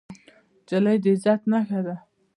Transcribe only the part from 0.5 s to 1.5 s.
نجلۍ د عزت